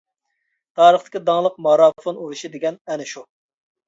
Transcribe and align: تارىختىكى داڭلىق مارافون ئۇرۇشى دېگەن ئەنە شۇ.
تارىختىكى 0.79 1.19
داڭلىق 1.27 1.59
مارافون 1.65 2.17
ئۇرۇشى 2.21 2.51
دېگەن 2.57 2.81
ئەنە 2.89 3.07
شۇ. 3.13 3.23